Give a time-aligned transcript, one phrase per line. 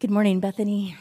[0.00, 0.96] Good morning, Bethany.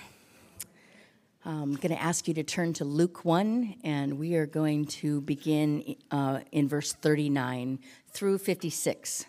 [1.46, 5.21] I'm going to ask you to turn to Luke 1, and we are going to
[5.21, 7.79] begin uh, in verse 39
[8.12, 9.25] through 56.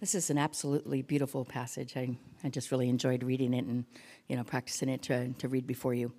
[0.00, 1.96] This is an absolutely beautiful passage.
[1.96, 3.86] I, I just really enjoyed reading it and
[4.26, 6.12] you know practicing it to, to read before you.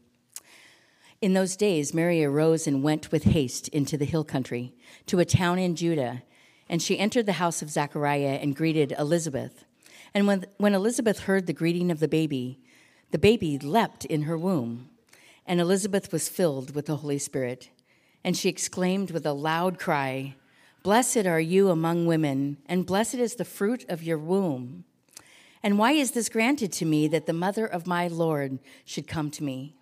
[1.21, 4.73] In those days, Mary arose and went with haste into the hill country
[5.05, 6.23] to a town in Judah,
[6.69, 9.65] and she entered the house of Zechariah and greeted Elizabeth.
[10.13, 12.59] And when, when Elizabeth heard the greeting of the baby,
[13.11, 14.89] the baby leapt in her womb,
[15.45, 17.69] and Elizabeth was filled with the Holy Spirit.
[18.23, 20.35] And she exclaimed with a loud cry,
[20.83, 24.85] Blessed are you among women, and blessed is the fruit of your womb.
[25.63, 29.31] And why is this granted to me that the mother of my Lord should come
[29.31, 29.75] to me?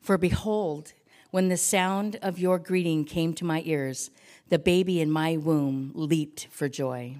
[0.00, 0.92] For behold,
[1.30, 4.10] when the sound of your greeting came to my ears,
[4.48, 7.16] the baby in my womb leaped for joy.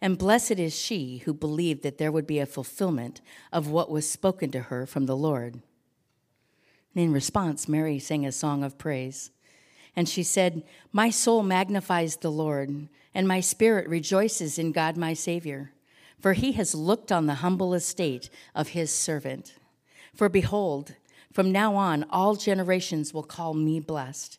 [0.00, 3.20] And blessed is she who believed that there would be a fulfillment
[3.52, 5.60] of what was spoken to her from the Lord.
[6.94, 9.30] And in response, Mary sang a song of praise.
[9.96, 15.14] And she said, My soul magnifies the Lord, and my spirit rejoices in God my
[15.14, 15.72] Savior,
[16.20, 19.54] for he has looked on the humble estate of his servant.
[20.14, 20.94] For behold,
[21.32, 24.38] from now on all generations will call me blessed.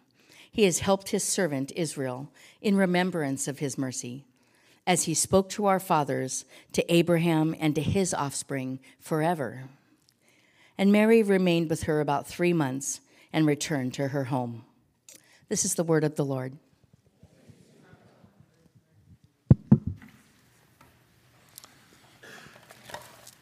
[0.51, 2.29] He has helped his servant Israel
[2.61, 4.25] in remembrance of his mercy,
[4.85, 9.63] as he spoke to our fathers, to Abraham, and to his offspring forever.
[10.77, 12.99] And Mary remained with her about three months
[13.31, 14.65] and returned to her home.
[15.47, 16.57] This is the word of the Lord.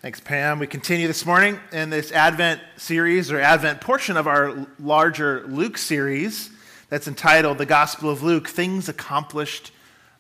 [0.02, 0.60] Thanks, Pam.
[0.60, 5.78] We continue this morning in this Advent series or Advent portion of our larger Luke
[5.78, 6.52] series
[6.90, 9.72] that's entitled The Gospel of Luke Things Accomplished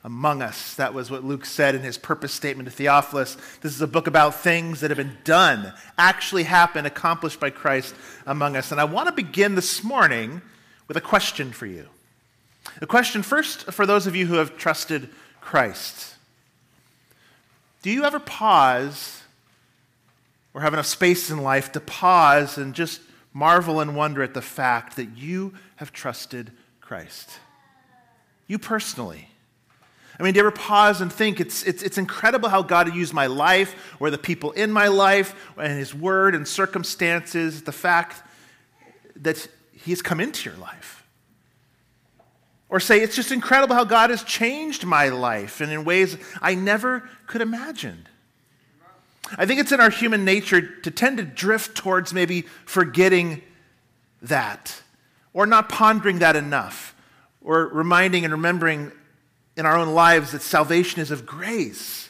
[0.04, 0.76] Among Us.
[0.76, 3.38] That was what Luke said in his purpose statement to Theophilus.
[3.62, 7.96] This is a book about things that have been done, actually happened, accomplished by Christ
[8.28, 8.72] among us.
[8.72, 10.42] And I want to begin this morning
[10.88, 11.88] with a question for you.
[12.82, 15.10] A question first for those of you who have trusted
[15.42, 16.16] Christ.
[17.82, 19.24] Do you ever pause
[20.54, 23.02] or have enough space in life to pause and just
[23.34, 26.52] marvel and wonder at the fact that you have trusted
[26.90, 27.38] Christ?
[28.48, 29.28] You personally.
[30.20, 33.14] I mean, do you ever pause and think it's, it's, it's incredible how God used
[33.14, 38.24] my life or the people in my life and His word and circumstances, the fact
[39.18, 41.06] that He's come into your life?
[42.70, 46.56] Or say, it's just incredible how God has changed my life and in ways I
[46.56, 48.08] never could imagine.
[49.38, 53.44] I think it's in our human nature to tend to drift towards maybe forgetting
[54.24, 54.82] that
[55.40, 56.94] or not pondering that enough
[57.40, 58.92] or reminding and remembering
[59.56, 62.10] in our own lives that salvation is of grace.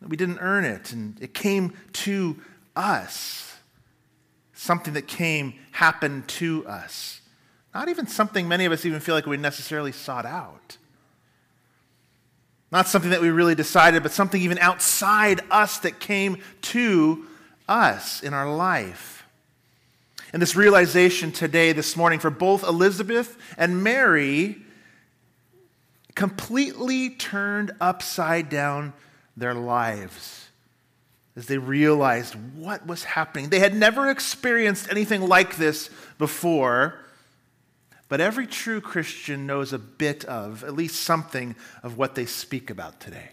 [0.00, 2.36] That we didn't earn it and it came to
[2.74, 3.54] us.
[4.52, 7.20] Something that came happened to us.
[7.72, 10.76] Not even something many of us even feel like we necessarily sought out.
[12.72, 17.26] Not something that we really decided, but something even outside us that came to
[17.68, 19.23] us in our life.
[20.34, 24.56] And this realization today, this morning, for both Elizabeth and Mary,
[26.16, 28.94] completely turned upside down
[29.36, 30.48] their lives
[31.36, 33.50] as they realized what was happening.
[33.50, 36.98] They had never experienced anything like this before.
[38.08, 42.70] But every true Christian knows a bit of, at least something of what they speak
[42.70, 43.30] about today.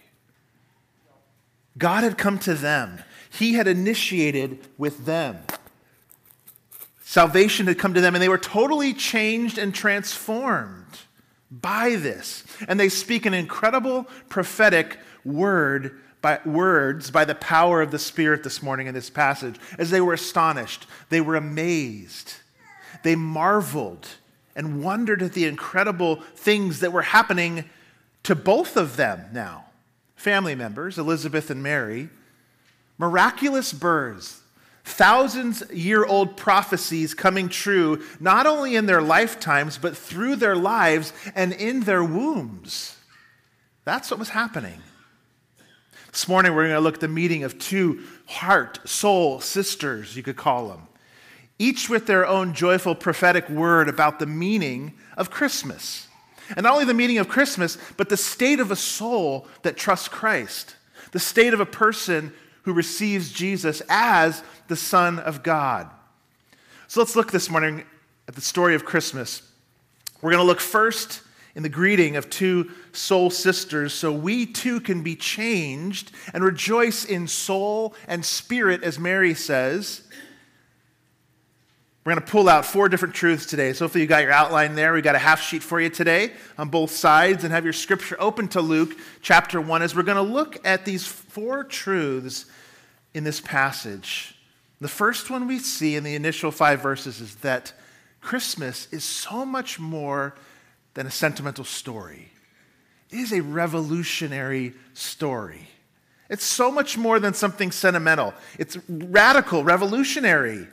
[1.76, 5.38] God had come to them, He had initiated with them.
[7.12, 11.00] Salvation had come to them, and they were totally changed and transformed
[11.50, 12.42] by this.
[12.66, 18.42] And they speak an incredible prophetic word by words by the power of the Spirit
[18.42, 19.56] this morning in this passage.
[19.76, 22.36] As they were astonished, they were amazed,
[23.02, 24.08] they marveled
[24.56, 27.68] and wondered at the incredible things that were happening
[28.22, 29.66] to both of them now
[30.16, 32.08] family members, Elizabeth and Mary,
[32.96, 34.41] miraculous births,
[34.84, 41.12] thousands year old prophecies coming true, not only in their lifetimes, but through their lives
[41.34, 42.96] and in their wombs.
[43.84, 44.80] That's what was happening.
[46.10, 50.22] This morning, we're going to look at the meeting of two heart, soul sisters, you
[50.22, 50.82] could call them,
[51.58, 56.06] each with their own joyful prophetic word about the meaning of Christmas.
[56.54, 60.08] And not only the meaning of Christmas, but the state of a soul that trusts
[60.08, 60.76] Christ,
[61.12, 62.32] the state of a person
[62.62, 64.42] who receives Jesus as
[64.72, 65.90] the Son of God.
[66.88, 67.84] So let's look this morning
[68.26, 69.42] at the story of Christmas.
[70.22, 71.20] We're going to look first
[71.54, 77.04] in the greeting of two soul sisters so we too can be changed and rejoice
[77.04, 80.08] in soul and spirit, as Mary says.
[82.06, 83.74] We're going to pull out four different truths today.
[83.74, 84.94] So, hopefully, you got your outline there.
[84.94, 88.16] We got a half sheet for you today on both sides, and have your scripture
[88.18, 92.46] open to Luke chapter 1 as we're going to look at these four truths
[93.12, 94.34] in this passage.
[94.82, 97.72] The first one we see in the initial five verses is that
[98.20, 100.34] Christmas is so much more
[100.94, 102.32] than a sentimental story.
[103.08, 105.68] It is a revolutionary story.
[106.28, 110.66] It's so much more than something sentimental, it's radical, revolutionary.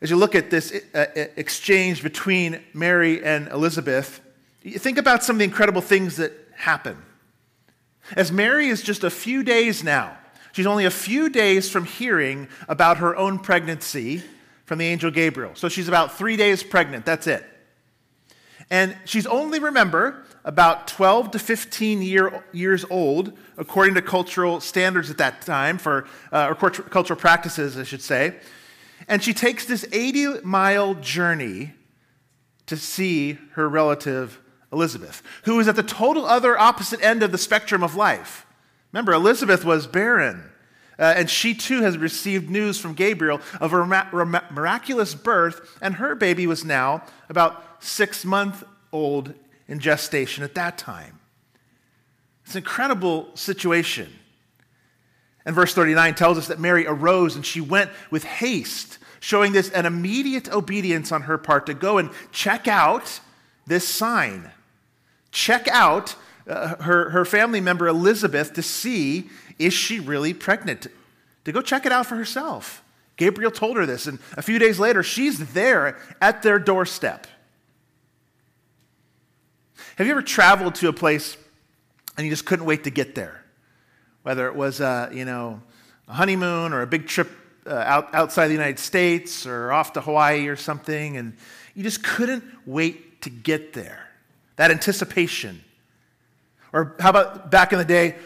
[0.00, 4.20] As you look at this uh, uh, exchange between Mary and Elizabeth,
[4.62, 7.02] you think about some of the incredible things that happen.
[8.12, 10.16] As Mary is just a few days now,
[10.56, 14.22] she's only a few days from hearing about her own pregnancy
[14.64, 15.50] from the angel Gabriel.
[15.54, 17.44] So she's about three days pregnant, that's it.
[18.70, 25.10] And she's only, remember, about 12 to 15 year, years old, according to cultural standards
[25.10, 28.36] at that time, for, uh, or cultural practices, I should say.
[29.08, 31.74] And she takes this 80 mile journey
[32.64, 34.40] to see her relative
[34.72, 38.45] Elizabeth, who is at the total other opposite end of the spectrum of life.
[38.96, 40.42] Remember, Elizabeth was barren.
[40.98, 43.84] Uh, and she too has received news from Gabriel of a
[44.50, 49.34] miraculous birth, and her baby was now about six months old
[49.68, 51.20] in gestation at that time.
[52.46, 54.10] It's an incredible situation.
[55.44, 59.68] And verse 39 tells us that Mary arose and she went with haste, showing this
[59.72, 63.20] an immediate obedience on her part to go and check out
[63.66, 64.50] this sign.
[65.32, 66.16] Check out
[66.48, 69.28] uh, her, her family member Elizabeth to see
[69.58, 70.86] is she really pregnant?
[71.44, 72.82] To go check it out for herself.
[73.16, 77.26] Gabriel told her this, and a few days later, she's there at their doorstep.
[79.96, 81.36] Have you ever traveled to a place
[82.16, 83.42] and you just couldn't wait to get there?
[84.22, 85.62] Whether it was, a, you know,
[86.08, 87.30] a honeymoon or a big trip
[87.66, 91.36] uh, out, outside the United States or off to Hawaii or something, and
[91.74, 94.10] you just couldn't wait to get there.
[94.56, 95.62] That anticipation.
[96.76, 98.16] Or how about back in the day,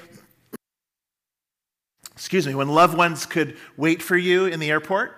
[2.11, 5.17] excuse me, when loved ones could wait for you in the airport?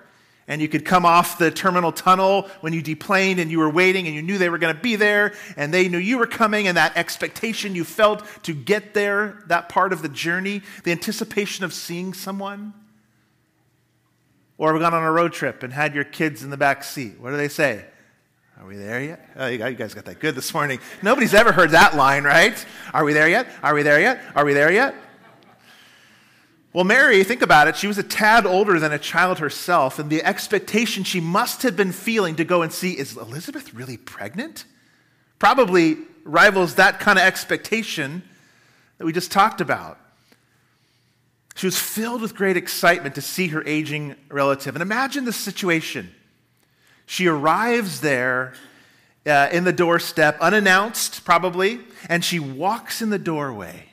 [0.49, 4.07] and you could come off the terminal tunnel when you deplaned and you were waiting
[4.07, 6.67] and you knew they were going to be there and they knew you were coming
[6.67, 11.65] and that expectation you felt to get there, that part of the journey, the anticipation
[11.65, 12.75] of seeing someone.
[14.59, 16.83] Or have we gone on a road trip and had your kids in the back
[16.83, 17.21] seat.
[17.21, 17.85] What do they say?
[18.63, 19.29] Are we there yet?
[19.35, 20.79] Oh, you guys got that good this morning.
[21.03, 22.55] Nobody's ever heard that line, right?
[22.95, 23.49] Are we there yet?
[23.61, 24.21] Are we there yet?
[24.37, 24.95] Are we there yet?
[26.73, 30.09] Well, Mary, think about it, she was a tad older than a child herself, and
[30.09, 34.65] the expectation she must have been feeling to go and see is Elizabeth really pregnant?
[35.41, 38.23] Probably rivals that kind of expectation
[38.99, 39.99] that we just talked about.
[41.57, 44.77] She was filled with great excitement to see her aging relative.
[44.77, 46.15] And imagine the situation.
[47.13, 48.55] She arrives there
[49.27, 53.91] uh, in the doorstep, unannounced probably, and she walks in the doorway.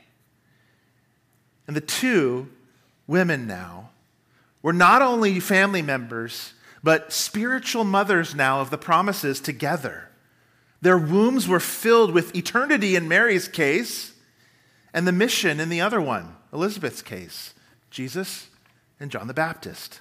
[1.67, 2.47] And the two
[3.07, 3.89] women now
[4.61, 10.07] were not only family members, but spiritual mothers now of the promises together.
[10.79, 14.13] Their wombs were filled with eternity in Mary's case,
[14.93, 17.53] and the mission in the other one, Elizabeth's case,
[17.91, 18.47] Jesus
[18.97, 19.99] and John the Baptist.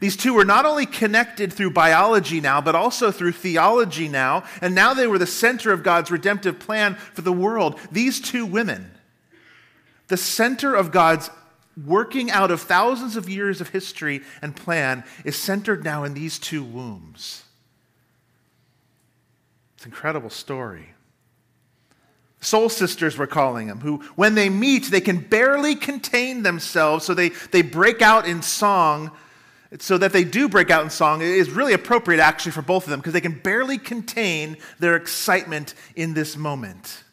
[0.00, 4.74] These two were not only connected through biology now, but also through theology now, and
[4.74, 7.78] now they were the center of God's redemptive plan for the world.
[7.90, 8.90] These two women,
[10.08, 11.30] the center of God's
[11.86, 16.38] working out of thousands of years of history and plan, is centered now in these
[16.38, 17.44] two wombs.
[19.76, 20.90] It's an incredible story.
[22.40, 27.14] Soul sisters, we're calling them, who, when they meet, they can barely contain themselves, so
[27.14, 29.10] they, they break out in song.
[29.78, 32.90] So that they do break out in song is really appropriate, actually, for both of
[32.90, 37.04] them, because they can barely contain their excitement in this moment.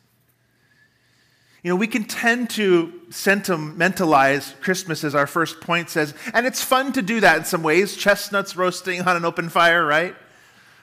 [1.63, 6.63] You know, we can tend to sentimentalize Christmas, as our first point says, and it's
[6.63, 7.97] fun to do that in some ways.
[7.97, 10.15] Chestnuts roasting on an open fire, right?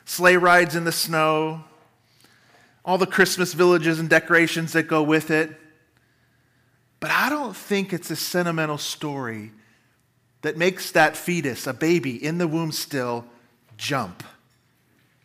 [0.04, 1.64] Sleigh rides in the snow,
[2.84, 5.52] all the Christmas villages and decorations that go with it.
[7.00, 9.52] But I don't think it's a sentimental story
[10.42, 13.24] that makes that fetus, a baby in the womb still,
[13.76, 14.22] jump,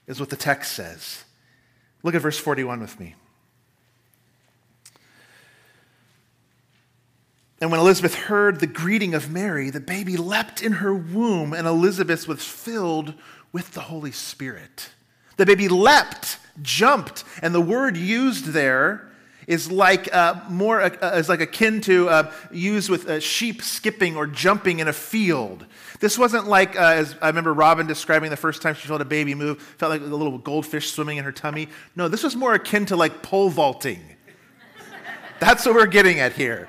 [0.06, 1.24] is what the text says.
[2.04, 3.16] Look at verse 41 with me.
[7.60, 11.66] And when Elizabeth heard the greeting of Mary, the baby leapt in her womb, and
[11.66, 13.16] Elizabeth was filled
[13.52, 14.92] with the Holy Spirit.
[15.38, 19.10] The baby leapt, jumped, and the word used there
[19.48, 24.18] is like uh, more uh, is like akin to uh, used with uh, sheep skipping
[24.18, 25.66] or jumping in a field.
[26.02, 29.06] This wasn't like uh, as I remember Robin describing the first time she felt a
[29.06, 31.70] baby move, felt like a little goldfish swimming in her tummy.
[31.96, 34.02] No, this was more akin to like pole vaulting.
[35.40, 36.68] That's what we're getting at here.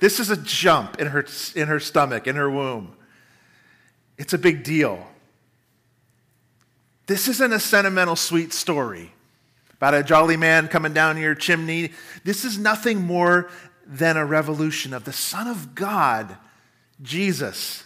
[0.00, 2.96] This is a jump in her, in her stomach, in her womb.
[4.18, 5.06] It's a big deal.
[7.06, 9.12] This isn't a sentimental, sweet story
[9.82, 11.90] about a jolly man coming down your chimney.
[12.22, 13.50] This is nothing more
[13.84, 16.36] than a revolution of the Son of God,
[17.02, 17.82] Jesus,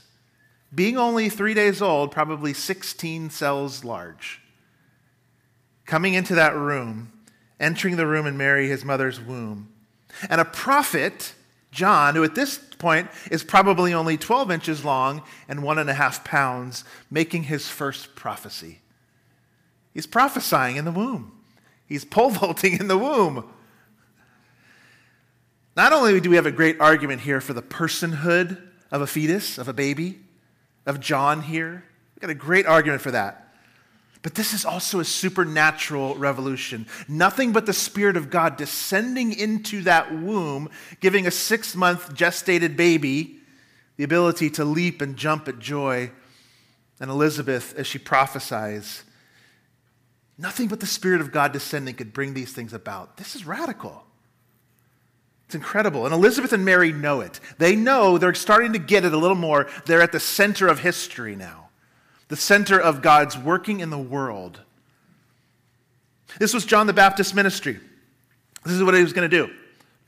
[0.75, 4.43] being only three days old, probably 16 cells large,
[5.87, 7.13] coming into that room,
[7.59, 9.73] entering the room in Mary, his mother's womb.
[10.29, 11.33] And a prophet
[11.71, 15.95] John, who at this point is probably only 12 inches long and one and a
[15.95, 18.81] half pounds, making his first prophecy.
[19.95, 21.33] He's prophesying in the womb,
[21.87, 23.49] he's pole vaulting in the womb.
[25.77, 29.59] Not only do we have a great argument here for the personhood of a fetus,
[29.59, 30.21] of a baby,
[30.87, 33.47] of John here, we've got a great argument for that.
[34.23, 36.87] But this is also a supernatural revolution.
[37.07, 40.69] Nothing but the Spirit of God descending into that womb,
[41.01, 43.39] giving a six month gestated baby
[43.97, 46.11] the ability to leap and jump at joy.
[46.99, 49.05] And Elizabeth, as she prophesies,
[50.39, 53.17] nothing but the Spirit of God descending could bring these things about.
[53.17, 54.05] This is radical.
[55.47, 56.05] It's incredible.
[56.05, 57.39] And Elizabeth and Mary know it.
[57.59, 59.69] They know they're starting to get it a little more.
[59.85, 61.67] They're at the center of history now
[62.29, 64.61] the center of God's working in the world.
[66.39, 67.79] This was John the Baptist's ministry.
[68.65, 69.53] This is what he was going to do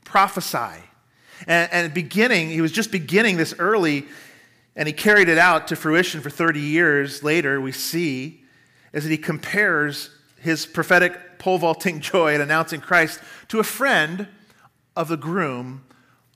[0.03, 0.83] prophesy.
[1.47, 4.05] And, and beginning, he was just beginning this early,
[4.75, 7.61] and he carried it out to fruition for 30 years later.
[7.61, 8.43] We see
[8.91, 10.09] as that he compares
[10.41, 13.19] his prophetic pole vaulting joy at announcing Christ
[13.49, 14.27] to a friend
[14.95, 15.83] of the groom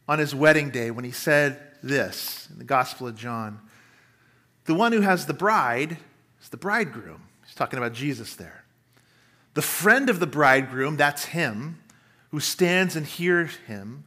[0.07, 3.59] on his wedding day when he said this in the Gospel of John.
[4.65, 5.97] The one who has the bride
[6.41, 7.23] is the bridegroom.
[7.45, 8.63] He's talking about Jesus there.
[9.53, 11.79] The friend of the bridegroom, that's him,
[12.31, 14.05] who stands and hears him,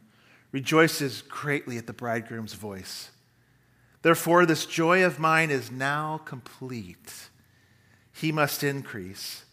[0.51, 3.11] rejoices greatly at the bridegroom's voice.
[4.01, 7.29] Therefore, this joy of mine is now complete.
[8.13, 9.45] He must increase,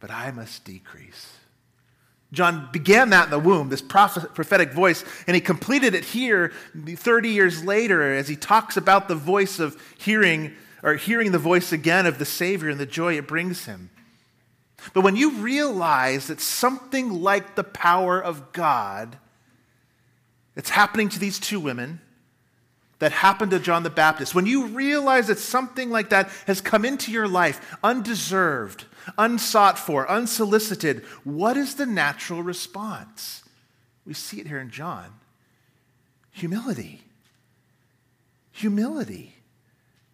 [0.00, 1.34] but I must decrease.
[2.32, 7.28] John began that in the womb, this prophetic voice, and he completed it here 30
[7.28, 12.06] years later as he talks about the voice of hearing, or hearing the voice again
[12.06, 13.90] of the Savior and the joy it brings him.
[14.94, 19.18] But when you realize that something like the power of God
[20.54, 22.00] that's happening to these two women,
[23.00, 26.84] that happened to John the Baptist, when you realize that something like that has come
[26.84, 28.84] into your life undeserved,
[29.18, 33.42] unsought for, unsolicited, what is the natural response?
[34.06, 35.12] We see it here in John
[36.32, 37.02] humility.
[38.52, 39.34] Humility.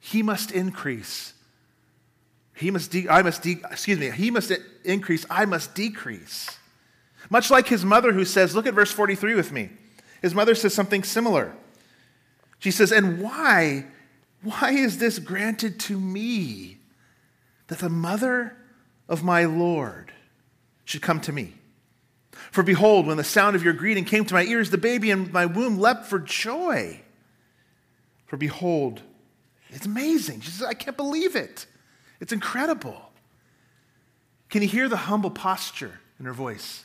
[0.00, 1.34] He must increase.
[2.54, 4.50] He must de- I must de- excuse me, he must
[4.84, 6.56] increase, I must decrease.
[7.28, 9.70] Much like his mother who says, look at verse 43 with me.
[10.22, 11.54] His mother says something similar.
[12.58, 13.86] She says, "And why
[14.42, 16.78] why is this granted to me
[17.66, 18.56] that the mother
[19.08, 20.12] of my Lord
[20.84, 21.54] should come to me.
[22.52, 25.32] For behold, when the sound of your greeting came to my ears, the baby in
[25.32, 27.00] my womb leapt for joy.
[28.26, 29.02] For behold,
[29.70, 30.42] it's amazing.
[30.42, 31.66] She says, I can't believe it.
[32.20, 33.10] It's incredible.
[34.48, 36.84] Can you hear the humble posture in her voice?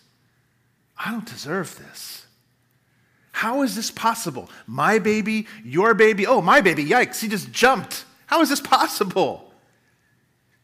[0.97, 2.25] I don't deserve this.
[3.31, 4.49] How is this possible?
[4.67, 6.27] My baby, your baby.
[6.27, 8.05] Oh, my baby, yikes, he just jumped.
[8.27, 9.51] How is this possible?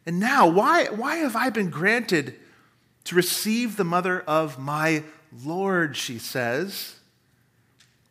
[0.06, 2.36] And now, why, why have I been granted
[3.06, 5.04] to receive the mother of my
[5.44, 6.96] Lord, she says.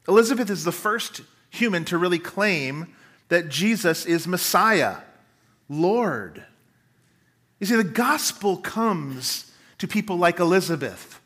[0.09, 2.95] Elizabeth is the first human to really claim
[3.29, 4.97] that Jesus is Messiah,
[5.69, 6.45] Lord.
[7.59, 11.21] You see, the gospel comes to people like Elizabeth.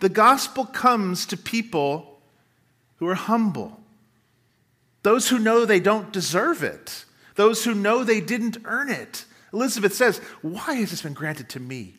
[0.00, 2.09] The gospel comes to people
[3.00, 3.80] who are humble,
[5.02, 9.94] those who know they don't deserve it, those who know they didn't earn it, Elizabeth
[9.94, 11.94] says, Why has this been granted to me,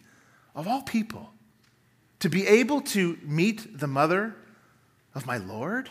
[0.56, 1.32] of all people,
[2.20, 4.36] to be able to meet the mother
[5.16, 5.90] of my Lord?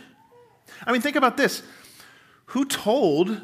[0.86, 1.62] I mean, think about this.
[2.46, 3.40] Who told,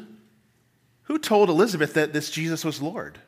[1.03, 3.19] who told Elizabeth that this Jesus was Lord?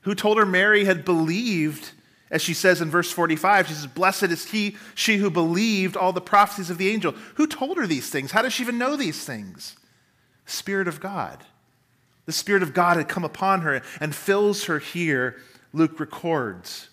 [0.00, 1.92] Who told her Mary had believed,
[2.30, 6.12] as she says in verse 45, she says, Blessed is he, she who believed all
[6.12, 7.12] the prophecies of the angel.
[7.34, 8.30] Who told her these things?
[8.30, 9.76] How does she even know these things?
[10.46, 11.44] Spirit of God.
[12.26, 15.36] The Spirit of God had come upon her and fills her here,
[15.72, 16.88] Luke records.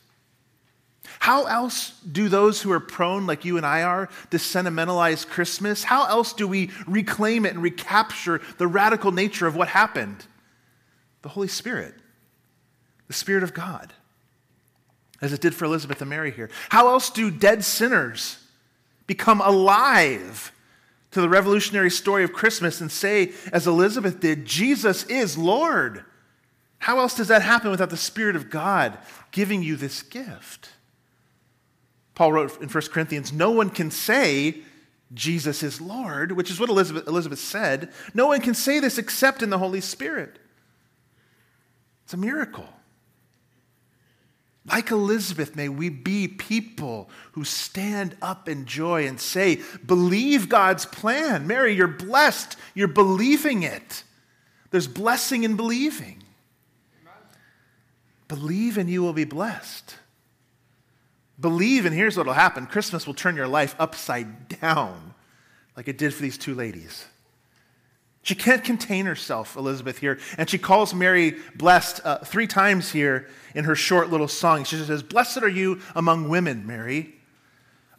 [1.19, 5.83] How else do those who are prone, like you and I are, to sentimentalize Christmas,
[5.83, 10.25] how else do we reclaim it and recapture the radical nature of what happened?
[11.21, 11.93] The Holy Spirit,
[13.07, 13.93] the Spirit of God,
[15.21, 16.49] as it did for Elizabeth and Mary here.
[16.69, 18.37] How else do dead sinners
[19.07, 20.51] become alive
[21.11, 26.03] to the revolutionary story of Christmas and say, as Elizabeth did, Jesus is Lord?
[26.79, 28.97] How else does that happen without the Spirit of God
[29.31, 30.69] giving you this gift?
[32.13, 34.57] Paul wrote in 1 Corinthians, No one can say
[35.13, 37.91] Jesus is Lord, which is what Elizabeth, Elizabeth said.
[38.13, 40.37] No one can say this except in the Holy Spirit.
[42.03, 42.67] It's a miracle.
[44.67, 50.85] Like Elizabeth, may we be people who stand up in joy and say, Believe God's
[50.85, 51.47] plan.
[51.47, 52.57] Mary, you're blessed.
[52.73, 54.03] You're believing it.
[54.71, 56.21] There's blessing in believing.
[58.27, 59.95] Believe and you will be blessed.
[61.39, 65.13] Believe, and here's what will happen Christmas will turn your life upside down,
[65.77, 67.05] like it did for these two ladies.
[68.27, 70.19] She can't contain herself, Elizabeth, here.
[70.37, 74.65] And she calls Mary blessed uh, three times here in her short little song.
[74.65, 77.15] She says, Blessed are you among women, Mary.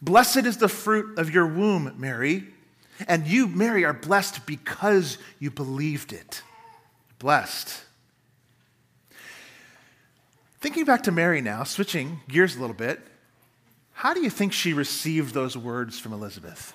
[0.02, 2.47] Blessed is the fruit of your womb, Mary.
[3.08, 6.42] And you, Mary, are blessed because you believed it.
[7.18, 7.85] Blessed.
[10.61, 13.00] Thinking back to Mary now, switching gears a little bit.
[13.94, 16.75] How do you think she received those words from Elizabeth?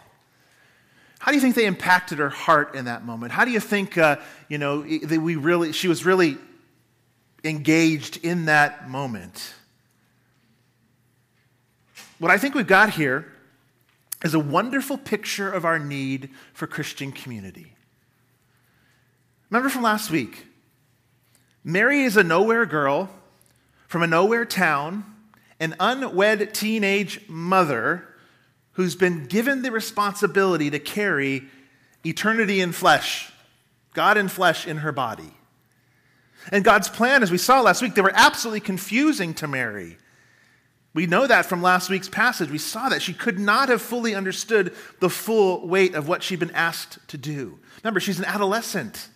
[1.24, 3.32] How do you think they impacted her heart in that moment?
[3.32, 4.18] How do you think, uh,
[4.50, 6.38] you know, that we really, she was really
[7.46, 9.54] engaged in that moment?
[12.20, 13.32] What I think we've got here
[14.22, 17.74] is a wonderful picture of our need for Christian community.
[19.50, 20.46] Remember from last week?
[21.64, 23.10] Mary is a nowhere girl
[23.88, 25.06] from a nowhere town
[25.62, 28.10] an unwed teenage mother
[28.74, 31.44] who's been given the responsibility to carry
[32.06, 33.32] eternity in flesh,
[33.94, 35.34] God in flesh in her body.
[36.52, 39.98] And God's plan, as we saw last week, they were absolutely confusing to Mary.
[40.94, 42.52] We know that from last week's passage.
[42.52, 46.40] We saw that she could not have fully understood the full weight of what she'd
[46.40, 47.60] been asked to do.
[47.84, 49.10] Remember, she's an adolescent,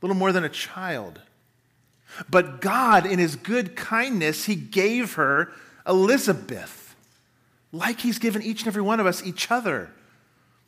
[0.00, 1.20] a little more than a child.
[2.30, 5.50] But God, in His good kindness, He gave her
[5.86, 6.87] Elizabeth,
[7.72, 9.90] like he's given each and every one of us each other.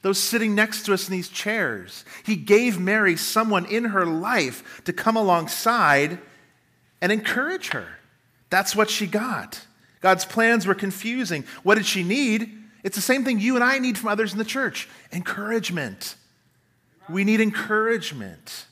[0.03, 2.05] Those sitting next to us in these chairs.
[2.25, 6.19] He gave Mary someone in her life to come alongside
[7.01, 7.87] and encourage her.
[8.49, 9.67] That's what she got.
[10.01, 11.45] God's plans were confusing.
[11.63, 12.51] What did she need?
[12.83, 16.17] It's the same thing you and I need from others in the church encouragement.
[17.09, 18.67] We need encouragement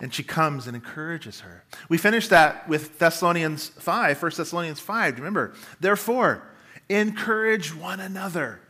[0.00, 1.64] and she comes and encourages her.
[1.88, 5.14] We finished that with Thessalonians 5, 1 Thessalonians 5.
[5.14, 5.54] Do you remember?
[5.80, 6.42] Therefore,
[6.88, 8.60] encourage one another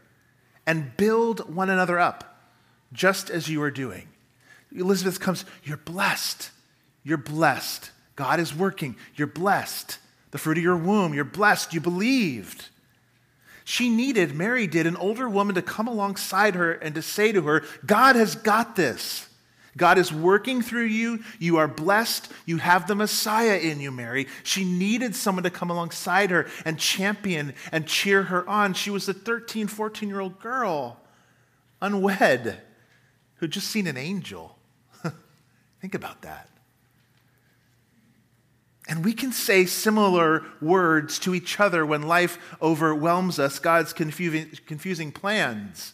[0.66, 2.42] and build one another up,
[2.92, 4.08] just as you are doing.
[4.74, 6.50] Elizabeth comes, You're blessed.
[7.04, 7.90] You're blessed.
[8.16, 8.96] God is working.
[9.14, 9.98] You're blessed.
[10.30, 11.72] The fruit of your womb, you're blessed.
[11.72, 12.68] You believed.
[13.64, 17.42] She needed, Mary did, an older woman to come alongside her and to say to
[17.42, 19.27] her, God has got this.
[19.78, 21.20] God is working through you.
[21.38, 22.30] You are blessed.
[22.44, 24.26] You have the Messiah in you, Mary.
[24.42, 28.74] She needed someone to come alongside her and champion and cheer her on.
[28.74, 31.00] She was a 13, 14 year old girl,
[31.80, 32.60] unwed,
[33.36, 34.58] who'd just seen an angel.
[35.80, 36.50] Think about that.
[38.88, 44.50] And we can say similar words to each other when life overwhelms us, God's confusing,
[44.66, 45.92] confusing plans.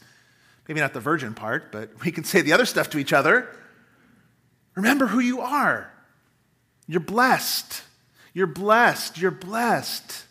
[0.68, 3.48] Maybe not the virgin part, but we can say the other stuff to each other.
[4.74, 5.90] Remember who you are.
[6.86, 7.82] You're blessed.
[8.32, 9.18] You're blessed.
[9.18, 10.24] You're blessed.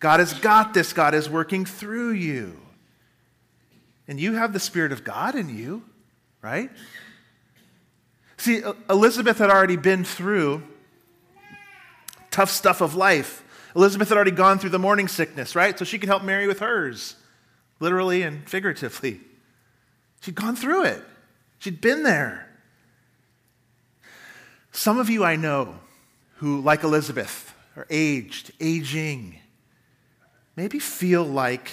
[0.00, 0.92] God has got this.
[0.92, 2.58] God is working through you.
[4.06, 5.82] And you have the Spirit of God in you,
[6.40, 6.70] right?
[8.38, 10.62] See, Elizabeth had already been through
[12.30, 13.44] tough stuff of life.
[13.74, 15.78] Elizabeth had already gone through the morning sickness, right?
[15.78, 17.16] So she could help Mary with hers,
[17.80, 19.20] literally and figuratively.
[20.20, 21.02] She'd gone through it,
[21.58, 22.47] she'd been there.
[24.78, 25.74] Some of you I know
[26.36, 29.40] who, like Elizabeth, are aged, aging,
[30.54, 31.72] maybe feel like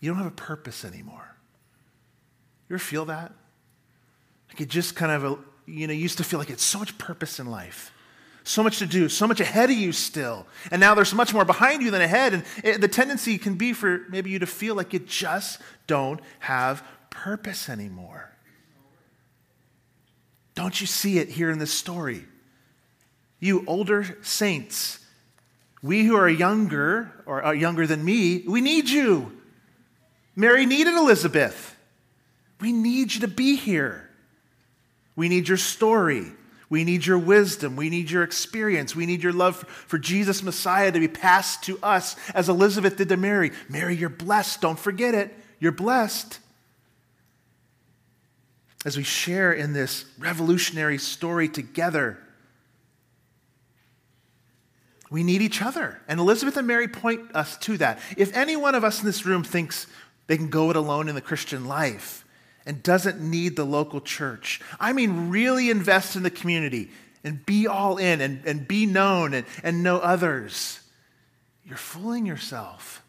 [0.00, 1.36] you don't have a purpose anymore.
[2.70, 3.34] You ever feel that?
[4.48, 7.38] Like it just kind of, you know, used to feel like it's so much purpose
[7.38, 7.92] in life,
[8.44, 10.46] so much to do, so much ahead of you still.
[10.70, 12.32] And now there's much more behind you than ahead.
[12.32, 16.20] And it, the tendency can be for maybe you to feel like you just don't
[16.38, 18.29] have purpose anymore.
[20.54, 22.24] Don't you see it here in this story?
[23.38, 24.98] You older saints,
[25.82, 29.32] we who are younger or are younger than me, we need you.
[30.36, 31.76] Mary needed Elizabeth.
[32.60, 34.08] We need you to be here.
[35.16, 36.26] We need your story.
[36.68, 37.74] We need your wisdom.
[37.74, 38.94] We need your experience.
[38.94, 43.08] We need your love for Jesus Messiah to be passed to us as Elizabeth did
[43.08, 43.50] to Mary.
[43.68, 44.60] Mary, you're blessed.
[44.60, 45.34] Don't forget it.
[45.58, 46.38] You're blessed.
[48.84, 52.18] As we share in this revolutionary story together,
[55.10, 56.00] we need each other.
[56.08, 57.98] And Elizabeth and Mary point us to that.
[58.16, 59.86] If any one of us in this room thinks
[60.28, 62.24] they can go it alone in the Christian life
[62.64, 66.90] and doesn't need the local church, I mean, really invest in the community
[67.22, 70.80] and be all in and, and be known and, and know others,
[71.64, 73.02] you're fooling yourself.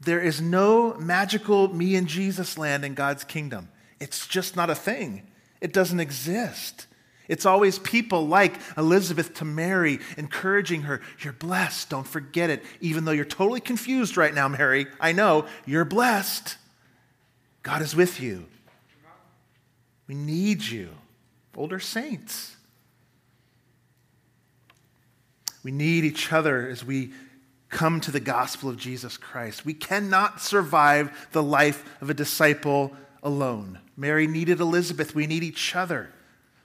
[0.00, 3.68] There is no magical me and Jesus land in God's kingdom.
[4.00, 5.22] It's just not a thing,
[5.60, 6.86] it doesn't exist.
[7.28, 11.90] It's always people like Elizabeth to Mary, encouraging her, You're blessed.
[11.90, 12.64] Don't forget it.
[12.80, 16.56] Even though you're totally confused right now, Mary, I know you're blessed.
[17.64, 18.46] God is with you.
[20.06, 20.90] We need you,
[21.56, 22.54] older saints.
[25.64, 27.10] We need each other as we
[27.70, 29.66] come to the gospel of Jesus Christ.
[29.66, 33.80] We cannot survive the life of a disciple alone.
[33.96, 35.14] Mary needed Elizabeth.
[35.14, 36.10] We need each other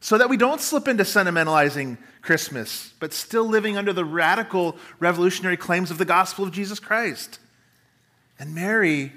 [0.01, 5.57] so that we don't slip into sentimentalizing Christmas, but still living under the radical revolutionary
[5.57, 7.39] claims of the gospel of Jesus Christ.
[8.39, 9.13] And Mary,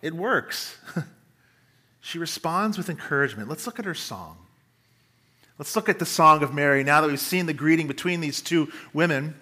[0.00, 0.78] it works.
[2.00, 3.48] she responds with encouragement.
[3.48, 4.38] Let's look at her song.
[5.58, 8.40] Let's look at the song of Mary now that we've seen the greeting between these
[8.40, 9.34] two women.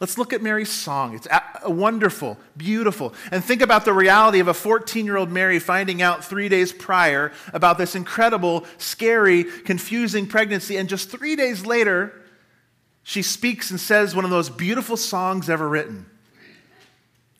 [0.00, 1.14] Let's look at Mary's song.
[1.14, 1.28] It's
[1.66, 3.12] wonderful, beautiful.
[3.30, 6.72] And think about the reality of a 14 year old Mary finding out three days
[6.72, 10.78] prior about this incredible, scary, confusing pregnancy.
[10.78, 12.14] And just three days later,
[13.02, 16.06] she speaks and says one of those beautiful songs ever written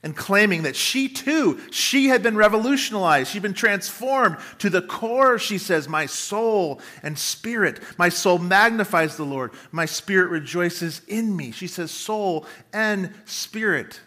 [0.03, 3.31] and claiming that she too, she had been revolutionized.
[3.31, 7.81] She'd been transformed to the core, she says, my soul and spirit.
[7.99, 9.53] My soul magnifies the Lord.
[9.73, 11.51] My spirit rejoices in me.
[11.51, 14.01] She says soul and spirit.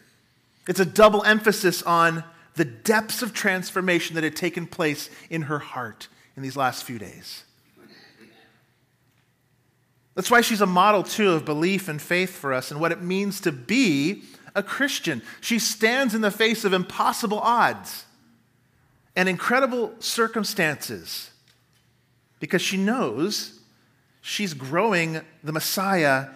[0.67, 2.23] It's a double emphasis on
[2.55, 6.97] the depths of transformation that had taken place in her heart in these last few
[6.97, 7.43] days.
[10.15, 13.01] That's why she's a model, too, of belief and faith for us and what it
[13.01, 14.23] means to be
[14.55, 15.21] a Christian.
[15.41, 18.05] She stands in the face of impossible odds
[19.15, 21.31] and incredible circumstances
[22.39, 23.59] because she knows
[24.21, 26.27] she's growing the Messiah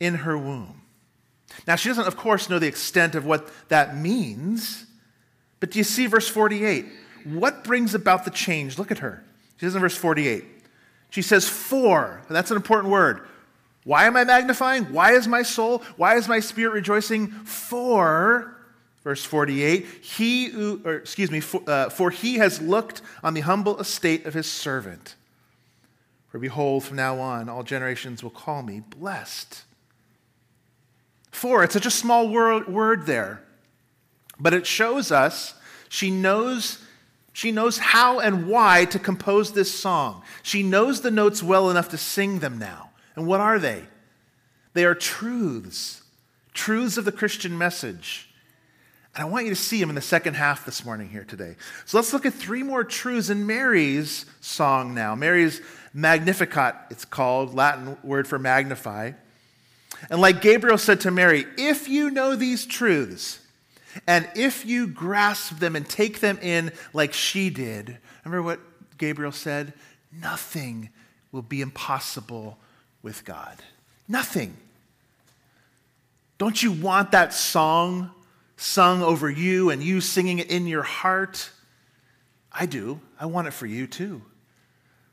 [0.00, 0.82] in her womb.
[1.66, 4.86] Now, she doesn't, of course, know the extent of what that means,
[5.60, 6.86] but do you see verse 48?
[7.24, 8.78] What brings about the change?
[8.78, 9.24] Look at her.
[9.56, 10.44] She says in verse 48.
[11.10, 13.20] She says, For, that's an important word.
[13.84, 14.84] Why am I magnifying?
[14.84, 15.82] Why is my soul?
[15.96, 17.28] Why is my spirit rejoicing?
[17.28, 18.56] For,
[19.02, 23.42] verse 48, he who, or excuse me, for, uh, for he has looked on the
[23.42, 25.14] humble estate of his servant.
[26.28, 29.62] For behold, from now on, all generations will call me blessed.
[31.30, 33.42] For, it's such a small word, word there,
[34.40, 35.54] but it shows us
[35.88, 36.78] she knows
[37.32, 40.22] she knows how and why to compose this song.
[40.44, 42.90] She knows the notes well enough to sing them now.
[43.16, 43.84] And what are they?
[44.72, 46.02] They are truths,
[46.52, 48.28] truths of the Christian message.
[49.14, 51.54] And I want you to see them in the second half this morning here today.
[51.84, 55.14] So let's look at three more truths in Mary's song now.
[55.14, 55.60] Mary's
[55.92, 59.12] Magnificat, it's called, Latin word for magnify.
[60.10, 63.38] And like Gabriel said to Mary, if you know these truths,
[64.08, 68.60] and if you grasp them and take them in like she did, remember what
[68.98, 69.72] Gabriel said?
[70.12, 70.90] Nothing
[71.30, 72.58] will be impossible
[73.04, 73.56] with God.
[74.08, 74.56] Nothing.
[76.38, 78.10] Don't you want that song
[78.56, 81.50] sung over you and you singing it in your heart?
[82.50, 83.00] I do.
[83.20, 84.22] I want it for you too.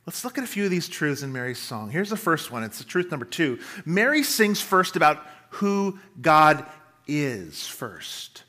[0.07, 1.91] Let's look at a few of these truths in Mary's song.
[1.91, 2.63] Here's the first one.
[2.63, 3.59] It's the truth number two.
[3.85, 6.65] Mary sings first about who God
[7.07, 8.43] is first.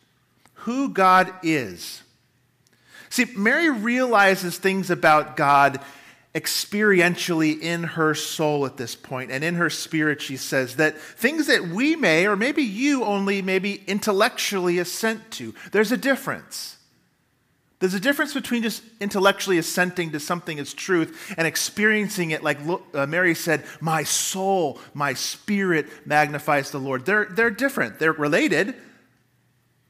[0.55, 2.03] Who God is.
[3.11, 5.81] See, Mary realizes things about God
[6.35, 11.47] experientially in her soul at this point and in her spirit she says that things
[11.47, 16.79] that we may or maybe you only maybe intellectually assent to there's a difference
[17.83, 22.61] There's a difference between just intellectually assenting to something as truth and experiencing it, like
[22.95, 27.05] uh, Mary said, My soul, my spirit magnifies the Lord.
[27.05, 27.99] They're, they're different.
[27.99, 28.77] They're related,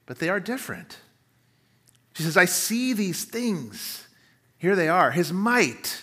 [0.07, 1.01] but they are different.
[2.15, 4.09] She says, I see these things.
[4.57, 6.02] Here they are His might,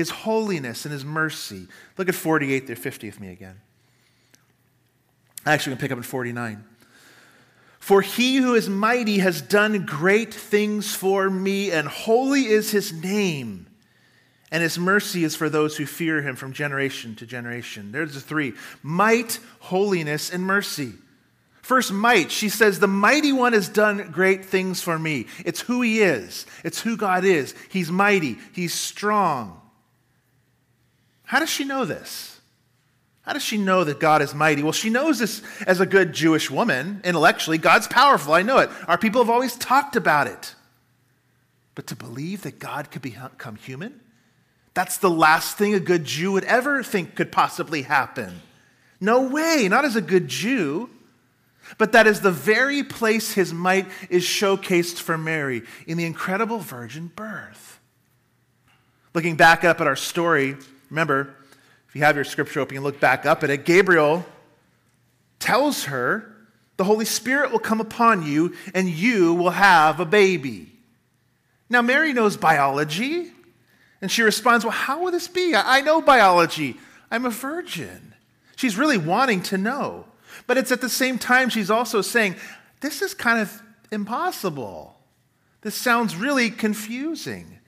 [0.00, 1.68] His holiness, and His mercy.
[1.98, 3.60] Look at 48 through 50 with me again.
[5.44, 6.64] Actually, I'm going to pick up at 49.
[7.80, 12.94] For he who is mighty has done great things for me, and holy is his
[12.94, 13.66] name.
[14.50, 17.92] And his mercy is for those who fear him from generation to generation.
[17.92, 20.94] There's the three might, holiness, and mercy.
[21.60, 22.30] First, might.
[22.30, 25.26] She says, The mighty one has done great things for me.
[25.44, 27.54] It's who he is, it's who God is.
[27.68, 29.60] He's mighty, he's strong.
[31.30, 32.40] How does she know this?
[33.22, 34.64] How does she know that God is mighty?
[34.64, 37.56] Well, she knows this as a good Jewish woman, intellectually.
[37.56, 38.68] God's powerful, I know it.
[38.88, 40.56] Our people have always talked about it.
[41.76, 44.00] But to believe that God could become human,
[44.74, 48.42] that's the last thing a good Jew would ever think could possibly happen.
[49.00, 50.90] No way, not as a good Jew.
[51.78, 56.58] But that is the very place his might is showcased for Mary in the incredible
[56.58, 57.78] virgin birth.
[59.14, 60.56] Looking back up at our story,
[60.90, 61.34] remember,
[61.88, 64.24] if you have your scripture open and look back up at it, Gabriel
[65.38, 66.36] tells her,
[66.76, 70.72] The Holy Spirit will come upon you and you will have a baby.
[71.68, 73.30] Now, Mary knows biology,
[74.00, 75.54] and she responds, Well, how will this be?
[75.54, 76.76] I know biology.
[77.10, 78.14] I'm a virgin.
[78.56, 80.06] She's really wanting to know.
[80.46, 82.36] But it's at the same time she's also saying,
[82.80, 84.96] This is kind of impossible.
[85.62, 87.59] This sounds really confusing.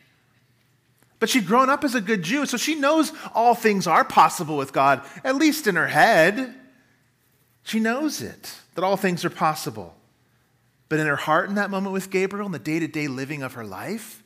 [1.23, 4.57] But she'd grown up as a good Jew, so she knows all things are possible
[4.57, 6.53] with God, at least in her head.
[7.63, 9.95] She knows it, that all things are possible.
[10.89, 13.45] But in her heart, in that moment with Gabriel, in the day to day living
[13.45, 14.25] of her life,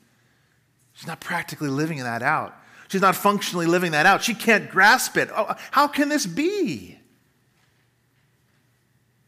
[0.95, 2.57] she's not practically living that out.
[2.89, 4.23] She's not functionally living that out.
[4.23, 5.29] She can't grasp it.
[5.37, 6.99] Oh, how can this be?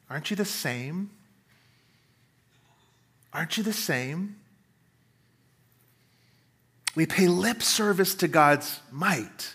[0.09, 1.11] Aren't you the same?
[3.35, 4.38] Aren't you the same?
[6.99, 9.55] We pay lip service to God's might.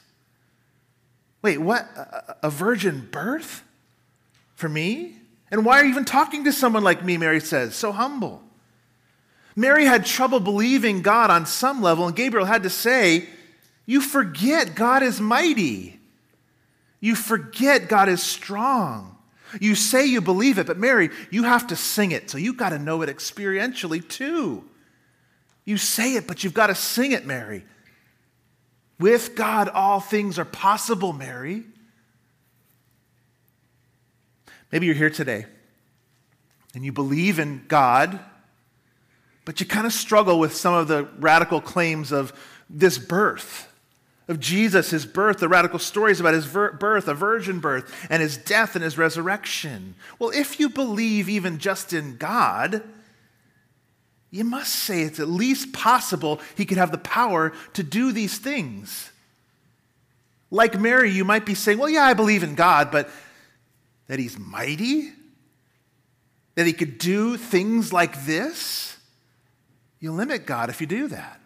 [1.42, 1.86] Wait, what?
[2.42, 3.66] A, virgin birth?
[4.56, 5.18] For me?
[5.52, 7.76] And why are you even talking to someone like me, Mary says?
[7.76, 8.42] So humble.
[9.58, 13.28] Mary had trouble believing God on some level, and Gabriel had to say,
[13.86, 16.00] You forget God is mighty.
[17.02, 19.18] You forget God is strong.
[19.60, 22.70] You say you believe it, but Mary, you have to sing it, so you've got
[22.70, 24.64] to know it experientially too.
[25.66, 27.64] You say it, but you've got to sing it, Mary.
[29.00, 31.64] With God, all things are possible, Mary.
[34.72, 35.46] Maybe you're here today
[36.74, 38.20] and you believe in God,
[39.46, 42.34] but you kind of struggle with some of the radical claims of
[42.70, 43.72] this birth,
[44.28, 48.38] of Jesus, his birth, the radical stories about his birth, a virgin birth, and his
[48.38, 49.96] death and his resurrection.
[50.18, 52.82] Well, if you believe even just in God,
[54.34, 58.40] you must say it's at least possible he could have the power to do these
[58.40, 59.12] things.
[60.50, 63.12] Like Mary, you might be saying, Well, yeah, I believe in God, but
[64.08, 65.12] that he's mighty?
[66.56, 68.98] That he could do things like this?
[70.00, 71.40] You limit God if you do that.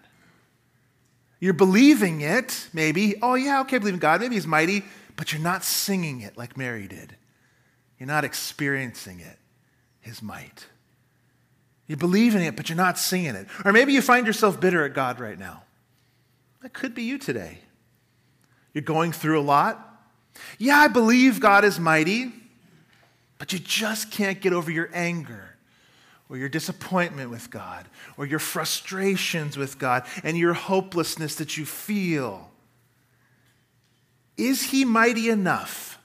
[1.41, 3.15] You're believing it, maybe.
[3.21, 4.21] Oh, yeah, okay, I believe in God.
[4.21, 4.85] Maybe he's mighty,
[5.17, 7.17] but you're not singing it like Mary did.
[7.99, 9.37] You're not experiencing it,
[9.99, 10.67] his might.
[11.87, 13.47] You believe in it, but you're not seeing it.
[13.63, 15.63] Or maybe you find yourself bitter at God right now.
[16.61, 17.59] That could be you today.
[18.73, 19.83] You're going through a lot.
[20.57, 22.31] Yeah, I believe God is mighty,
[23.39, 25.55] but you just can't get over your anger
[26.29, 27.85] or your disappointment with God
[28.17, 32.51] or your frustrations with God and your hopelessness that you feel.
[34.35, 35.99] Is He mighty enough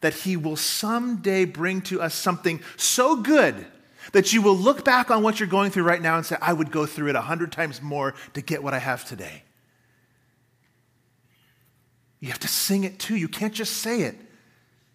[0.00, 3.64] that He will someday bring to us something so good?
[4.12, 6.52] That you will look back on what you're going through right now and say, I
[6.52, 9.42] would go through it a hundred times more to get what I have today.
[12.20, 13.16] You have to sing it too.
[13.16, 14.16] You can't just say it.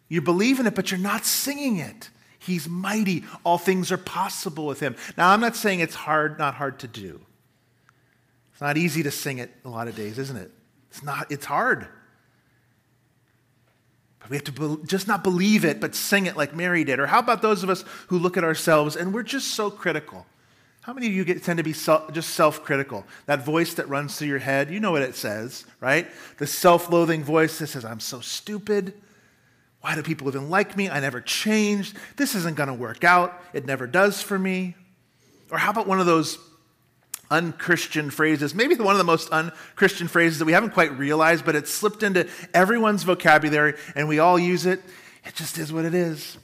[0.10, 2.10] You believe in it, but you're not singing it.
[2.40, 3.24] He's mighty.
[3.44, 4.96] All things are possible with him.
[5.18, 7.22] Now, I'm not saying it's hard, not hard to do.
[8.52, 10.52] It's not easy to sing it a lot of days, isn't it?
[10.90, 11.88] It's not, it's hard.
[14.30, 17.00] We have to be, just not believe it, but sing it like Mary did.
[17.00, 20.26] Or how about those of us who look at ourselves and we're just so critical?
[20.82, 23.06] How many of you get, tend to be self, just self critical?
[23.26, 26.08] That voice that runs through your head, you know what it says, right?
[26.38, 28.94] The self loathing voice that says, I'm so stupid.
[29.82, 30.90] Why do people even like me?
[30.90, 31.98] I never changed.
[32.16, 33.42] This isn't going to work out.
[33.54, 34.76] It never does for me.
[35.52, 36.38] Or how about one of those
[37.34, 41.56] unchristian phrases, maybe one of the most unchristian phrases that we haven't quite realized, but
[41.56, 44.80] it's slipped into everyone's vocabulary and we all use it.
[45.26, 46.38] It just is what it is.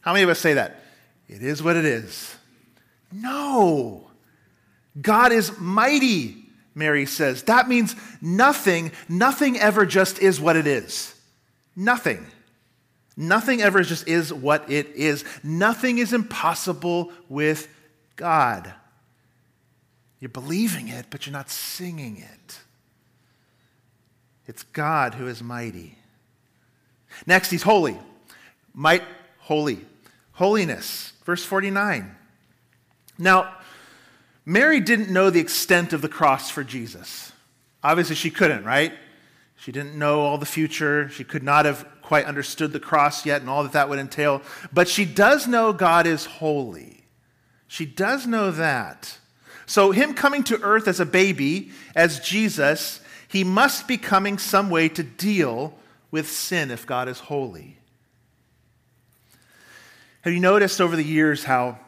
[0.00, 0.82] How many of us say that?
[1.28, 2.34] It is what it is.
[3.12, 4.10] No.
[5.00, 6.36] God is mighty,
[6.74, 7.44] Mary says.
[7.44, 11.14] That means nothing, nothing ever just is what it is.
[11.76, 12.26] Nothing.
[13.16, 15.24] Nothing ever just is what it is.
[15.44, 17.68] Nothing is impossible with
[18.16, 18.74] God.
[20.26, 22.58] You're believing it, but you're not singing it.
[24.48, 25.96] It's God who is mighty.
[27.28, 27.96] Next, he's holy.
[28.74, 29.04] Might,
[29.38, 29.78] holy.
[30.32, 31.12] Holiness.
[31.24, 32.16] Verse 49.
[33.16, 33.54] Now,
[34.44, 37.30] Mary didn't know the extent of the cross for Jesus.
[37.84, 38.92] Obviously, she couldn't, right?
[39.54, 41.08] She didn't know all the future.
[41.08, 44.42] She could not have quite understood the cross yet and all that that would entail.
[44.72, 47.04] But she does know God is holy.
[47.68, 49.18] She does know that.
[49.66, 54.70] So, him coming to earth as a baby, as Jesus, he must be coming some
[54.70, 55.76] way to deal
[56.12, 57.76] with sin if God is holy.
[60.22, 61.78] Have you noticed over the years how,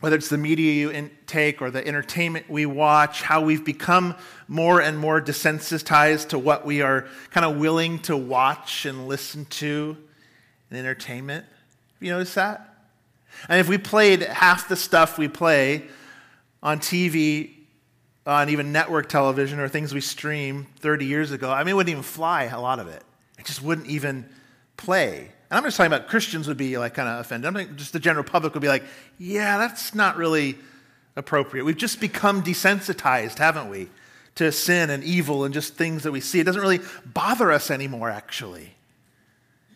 [0.00, 4.14] whether it's the media you intake or the entertainment we watch, how we've become
[4.46, 9.46] more and more desensitized to what we are kind of willing to watch and listen
[9.46, 9.96] to
[10.70, 11.44] in entertainment?
[11.44, 12.76] Have you noticed that?
[13.48, 15.84] And if we played half the stuff we play
[16.64, 17.50] on TV,
[18.26, 21.92] on even network television or things we stream 30 years ago, I mean, it wouldn't
[21.92, 23.02] even fly, a lot of it.
[23.38, 24.26] It just wouldn't even
[24.78, 25.30] play.
[25.50, 27.46] And I'm just talking about Christians would be like kind of offended.
[27.46, 28.82] I'm mean, just the general public would be like,
[29.18, 30.56] yeah, that's not really
[31.16, 31.64] appropriate.
[31.64, 33.88] We've just become desensitized, haven't we,
[34.36, 36.40] to sin and evil and just things that we see.
[36.40, 38.74] It doesn't really bother us anymore, actually.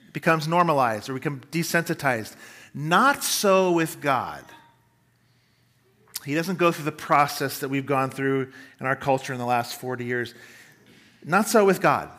[0.07, 2.35] It becomes normalized or we become desensitized.
[2.74, 4.42] Not so with God.
[6.28, 9.46] He doesn't go through the process that we've gone through in our culture in the
[9.46, 10.34] last 40 years.
[11.24, 12.10] Not so with God.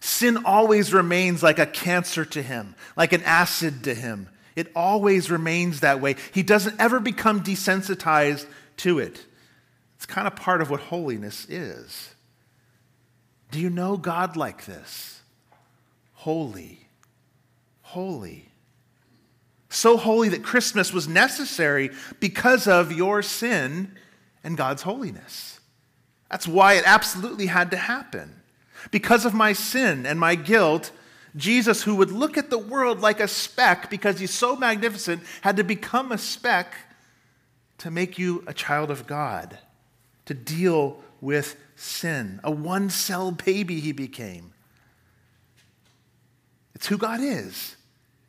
[0.00, 4.30] Sin always remains like a cancer to him, like an acid to him.
[4.56, 6.16] It always remains that way.
[6.32, 8.46] He doesn't ever become desensitized
[8.78, 9.22] to it.
[9.96, 12.14] It's kind of part of what holiness is.
[13.50, 15.20] Do you know God like this?
[16.14, 16.88] Holy.
[17.82, 18.47] Holy.
[19.68, 23.96] So holy that Christmas was necessary because of your sin
[24.42, 25.60] and God's holiness.
[26.30, 28.34] That's why it absolutely had to happen.
[28.90, 30.90] Because of my sin and my guilt,
[31.36, 35.56] Jesus, who would look at the world like a speck because he's so magnificent, had
[35.56, 36.74] to become a speck
[37.78, 39.58] to make you a child of God,
[40.26, 42.40] to deal with sin.
[42.42, 44.52] A one cell baby he became.
[46.74, 47.76] It's who God is.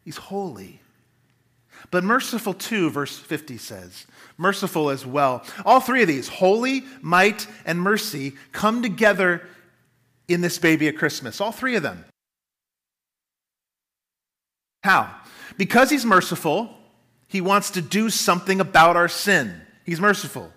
[0.04, 0.82] He's holy.
[1.92, 4.06] But merciful too, verse 50 says.
[4.38, 5.44] Merciful as well.
[5.66, 9.48] All three of these, holy, might, and mercy, come together
[10.28, 11.42] in this baby at Christmas.
[11.42, 12.06] All three of them.
[14.84, 15.14] How?
[15.58, 16.70] Because he's merciful,
[17.28, 19.62] he wants to do something about our sin.
[19.86, 20.54] He's merciful.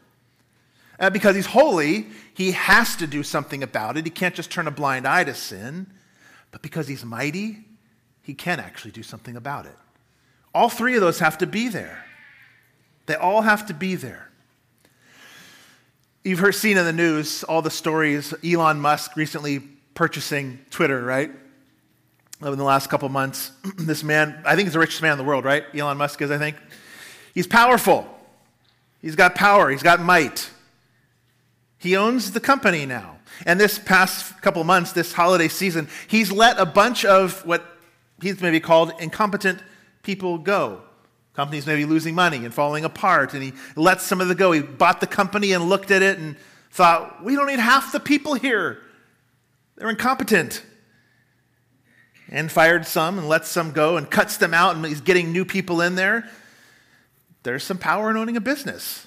[1.00, 4.04] Uh, because he's holy, he has to do something about it.
[4.04, 5.86] He can't just turn a blind eye to sin.
[6.52, 7.64] But because he's mighty,
[8.22, 9.76] he can actually do something about it.
[10.54, 12.04] All three of those have to be there.
[13.06, 14.28] They all have to be there.
[16.24, 18.32] You've heard, seen in the news all the stories.
[18.44, 19.60] Elon Musk recently
[19.94, 21.30] purchasing Twitter, right?
[22.40, 25.24] In the last couple months, this man, I think he's the richest man in the
[25.24, 25.64] world, right?
[25.74, 26.56] Elon Musk is, I think.
[27.34, 28.06] He's powerful.
[29.00, 29.70] He's got power.
[29.70, 30.50] He's got might.
[31.78, 33.18] He owns the company now.
[33.44, 37.64] And this past couple months, this holiday season, he's let a bunch of what
[38.20, 39.60] he's maybe called incompetent
[40.02, 40.82] people go.
[41.34, 44.52] Companies may be losing money and falling apart, and he lets some of the go.
[44.52, 46.36] He bought the company and looked at it and
[46.70, 48.82] thought, we don't need half the people here.
[49.76, 50.62] They're incompetent.
[52.28, 55.44] And fired some and lets some go and cuts them out, and he's getting new
[55.44, 56.28] people in there.
[57.42, 59.06] There's some power in owning a business.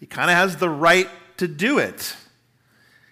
[0.00, 2.16] He kind of has the right to do it.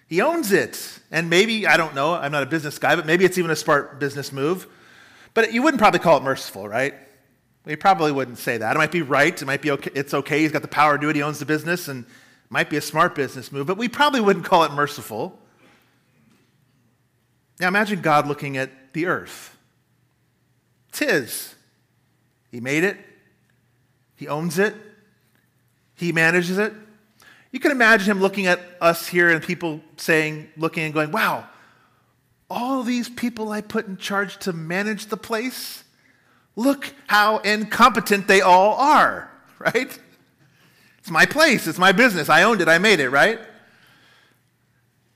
[0.07, 0.99] He owns it.
[1.11, 3.55] And maybe, I don't know, I'm not a business guy, but maybe it's even a
[3.55, 4.67] smart business move.
[5.33, 6.93] But you wouldn't probably call it merciful, right?
[7.65, 8.75] We probably wouldn't say that.
[8.75, 9.39] It might be right.
[9.39, 9.91] It might be okay.
[9.93, 10.41] It's okay.
[10.41, 11.15] He's got the power to do it.
[11.15, 12.05] He owns the business and
[12.49, 15.39] might be a smart business move, but we probably wouldn't call it merciful.
[17.59, 19.55] Now imagine God looking at the earth.
[20.91, 21.55] Tis.
[22.51, 22.97] He made it,
[24.15, 24.75] He owns it,
[25.95, 26.73] He manages it.
[27.51, 31.47] You can imagine Him looking at us here and people saying, looking and going, wow,
[32.51, 35.83] all these people I put in charge to manage the place,
[36.55, 39.99] look how incompetent they all are, right?
[40.99, 42.29] It's my place, it's my business.
[42.29, 43.39] I owned it, I made it, right?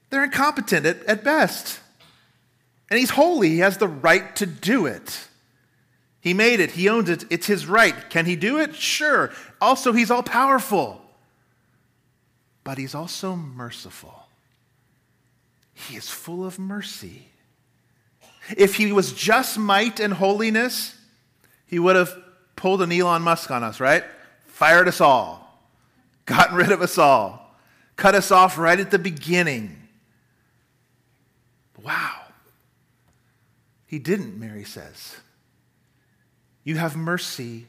[0.09, 1.79] They're incompetent at, at best.
[2.89, 5.27] And he's holy, he has the right to do it.
[6.21, 8.09] He made it, he owns it, it's his right.
[8.09, 8.75] Can he do it?
[8.75, 9.31] Sure.
[9.61, 11.01] Also, he's all powerful,
[12.63, 14.25] but he's also merciful.
[15.75, 17.27] He is full of mercy.
[18.57, 20.97] If he was just might and holiness,
[21.67, 22.15] he would have
[22.55, 24.03] pulled an Elon Musk on us, right?
[24.47, 25.61] Fired us all,
[26.25, 27.55] gotten rid of us all,
[27.97, 29.77] cut us off right at the beginning.
[31.83, 32.21] Wow.
[33.85, 35.15] He didn't, Mary says.
[36.63, 37.67] You have mercy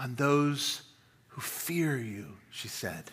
[0.00, 0.82] on those
[1.28, 3.04] who fear you, she said.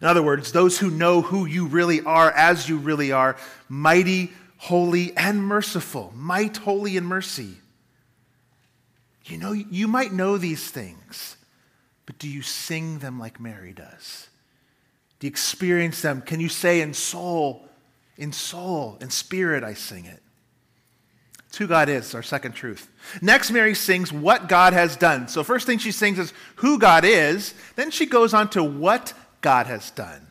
[0.00, 3.36] In other words, those who know who you really are as you really are,
[3.68, 6.12] mighty, holy, and merciful.
[6.16, 7.56] Might, holy, and mercy.
[9.24, 11.36] You know, you might know these things,
[12.06, 14.28] but do you sing them like Mary does?
[15.18, 16.22] Do you experience them?
[16.22, 17.68] Can you say in soul,
[18.16, 20.22] in soul, in spirit, I sing it?
[21.48, 22.88] It's who God is, our second truth.
[23.20, 25.28] Next, Mary sings what God has done.
[25.28, 27.54] So, first thing she sings is who God is.
[27.76, 30.26] Then she goes on to what God has done.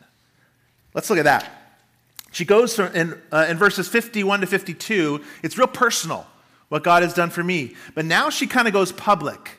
[0.94, 1.60] Let's look at that.
[2.32, 5.22] She goes in, uh, in verses 51 to 52.
[5.42, 6.26] It's real personal,
[6.68, 7.74] what God has done for me.
[7.94, 9.58] But now she kind of goes public.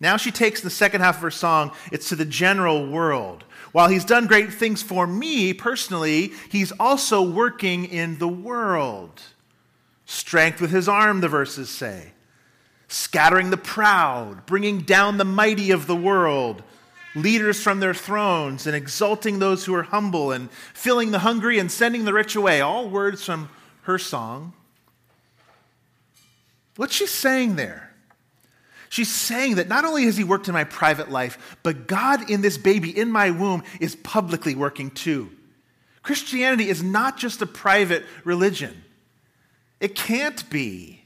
[0.00, 3.44] Now she takes the second half of her song, it's to the general world.
[3.72, 9.20] While he's done great things for me personally, he's also working in the world.
[10.06, 12.12] Strength with his arm, the verses say.
[12.86, 16.62] Scattering the proud, bringing down the mighty of the world,
[17.14, 21.70] leaders from their thrones, and exalting those who are humble, and filling the hungry and
[21.70, 22.60] sending the rich away.
[22.60, 23.48] All words from
[23.82, 24.52] her song.
[26.76, 27.92] What's she saying there?
[28.88, 32.40] She's saying that not only has he worked in my private life, but God in
[32.40, 35.30] this baby in my womb is publicly working too.
[36.02, 38.82] Christianity is not just a private religion.
[39.80, 40.97] It can't be.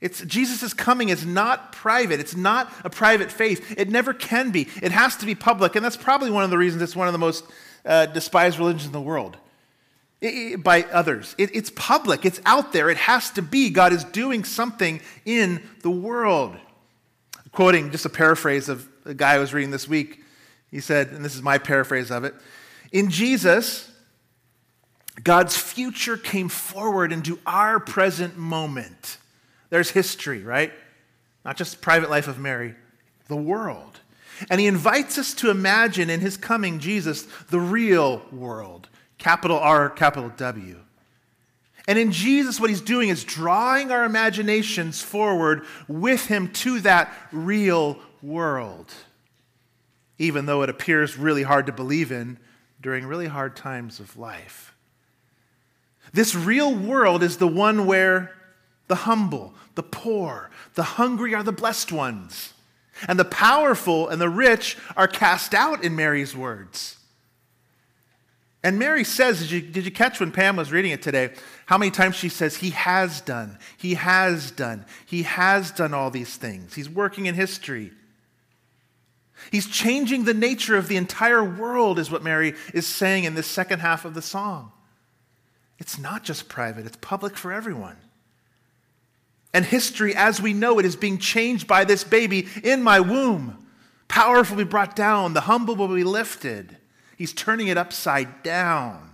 [0.00, 2.20] It's, Jesus' coming is not private.
[2.20, 3.76] It's not a private faith.
[3.76, 4.68] It never can be.
[4.80, 5.74] It has to be public.
[5.74, 7.44] And that's probably one of the reasons it's one of the most
[7.84, 9.36] uh, despised religions in the world
[10.20, 11.34] it, it, by others.
[11.38, 12.90] It, it's public, it's out there.
[12.90, 13.70] It has to be.
[13.70, 16.56] God is doing something in the world.
[17.52, 20.22] Quoting just a paraphrase of a guy I was reading this week,
[20.70, 22.34] he said, and this is my paraphrase of it
[22.92, 23.90] In Jesus,
[25.24, 29.18] God's future came forward into our present moment.
[29.70, 30.72] There's history, right?
[31.44, 32.74] Not just private life of Mary,
[33.28, 34.00] the world.
[34.50, 38.88] And he invites us to imagine in his coming, Jesus, the real world.
[39.18, 40.80] Capital R, capital W.
[41.88, 47.12] And in Jesus, what he's doing is drawing our imaginations forward with him to that
[47.32, 48.92] real world,
[50.18, 52.38] even though it appears really hard to believe in
[52.80, 54.74] during really hard times of life.
[56.12, 58.32] This real world is the one where
[58.88, 62.52] the humble, the poor, the hungry are the blessed ones,
[63.06, 66.96] and the powerful and the rich are cast out, in Mary's words.
[68.64, 71.30] And Mary says, did you, did you catch when Pam was reading it today,
[71.66, 76.10] how many times she says, He has done, He has done, He has done all
[76.10, 76.74] these things.
[76.74, 77.92] He's working in history.
[79.52, 83.46] He's changing the nature of the entire world, is what Mary is saying in this
[83.46, 84.72] second half of the song.
[85.78, 87.96] It's not just private, it's public for everyone.
[89.54, 93.66] And history, as we know it, is being changed by this baby in my womb.
[94.06, 96.76] Powerful will be brought down, the humble will be lifted.
[97.16, 99.08] He's turning it upside down.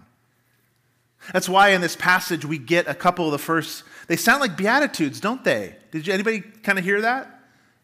[1.32, 4.56] That's why in this passage we get a couple of the first, they sound like
[4.56, 5.76] Beatitudes, don't they?
[5.90, 7.30] Did you, anybody kind of hear that?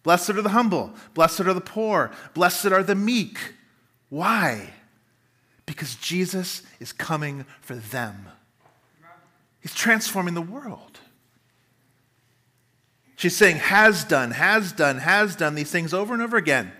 [0.02, 3.38] Blessed are the humble, blessed are the poor, blessed are the meek.
[4.08, 4.70] Why?
[5.66, 8.28] Because Jesus is coming for them.
[9.60, 10.89] He's transforming the world.
[13.20, 16.72] She's saying, has done, has done, has done these things over and over again.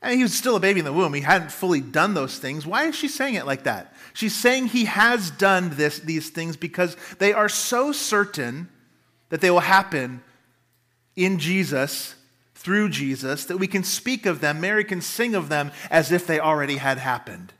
[0.00, 1.12] And he was still a baby in the womb.
[1.12, 2.66] He hadn't fully done those things.
[2.66, 3.92] Why is she saying it like that?
[4.14, 8.70] She's saying he has done this, these things because they are so certain
[9.28, 10.22] that they will happen
[11.16, 12.14] in Jesus,
[12.54, 16.26] through Jesus, that we can speak of them, Mary can sing of them as if
[16.26, 17.52] they already had happened.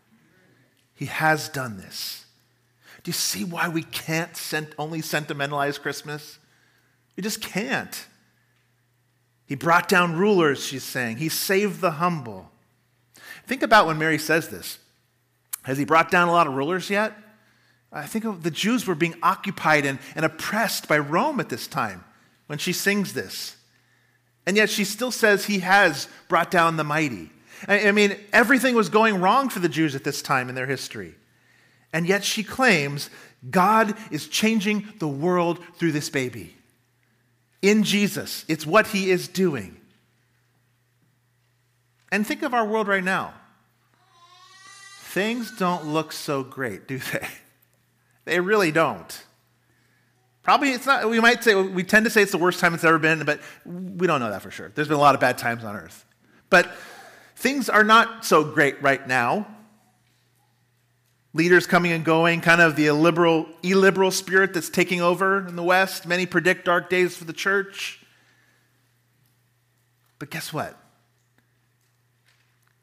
[0.95, 2.25] He has done this.
[3.03, 4.35] Do you see why we can't
[4.79, 6.39] only sentimentalize Christmas?
[7.19, 8.07] We just can't.
[9.45, 11.17] He brought down rulers, she's saying.
[11.17, 12.49] He saved the humble.
[13.45, 14.79] Think about when Mary says this.
[15.65, 17.13] Has he brought down a lot of rulers yet?
[17.93, 22.05] I think the Jews were being occupied and, and oppressed by Rome at this time
[22.47, 23.57] when she sings this.
[24.47, 27.33] And yet she still says he has brought down the mighty.
[27.67, 31.17] I mean, everything was going wrong for the Jews at this time in their history.
[31.93, 33.11] And yet she claims
[33.51, 36.55] God is changing the world through this baby.
[37.61, 39.77] In Jesus, it's what he is doing.
[42.11, 43.35] And think of our world right now.
[45.01, 47.27] Things don't look so great, do they?
[48.25, 49.25] They really don't.
[50.43, 52.85] Probably it's not, we might say, we tend to say it's the worst time it's
[52.85, 54.71] ever been, but we don't know that for sure.
[54.75, 56.05] There's been a lot of bad times on earth.
[56.51, 56.71] But
[57.37, 59.47] things are not so great right now.
[61.39, 65.63] Leaders coming and going, kind of the illiberal, illiberal spirit that's taking over in the
[65.63, 66.05] West.
[66.05, 68.01] Many predict dark days for the church.
[70.19, 70.77] But guess what?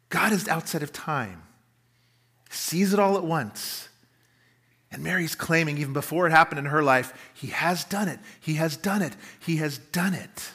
[0.08, 1.44] God is outside of time,
[2.50, 3.90] sees it all at once.
[4.90, 8.22] And Mary's claiming, even before it happened in her life, He has done it.
[8.40, 9.18] He has done it.
[9.46, 10.52] He has done it.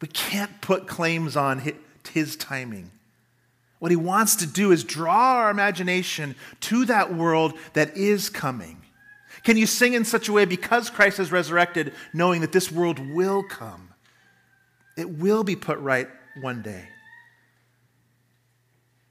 [0.00, 1.60] We can't put claims on
[2.10, 2.90] His timing.
[3.78, 8.82] What He wants to do is draw our imagination to that world that is coming.
[9.44, 12.98] Can you sing in such a way because Christ has resurrected, knowing that this world
[12.98, 13.90] will come?
[14.96, 16.08] It will be put right
[16.40, 16.88] one day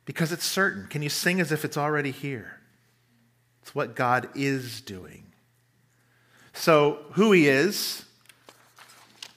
[0.08, 0.88] because it's certain.
[0.88, 2.60] Can you sing as if it's already here?
[3.62, 5.26] It's what God is doing.
[6.54, 8.06] So, who he is,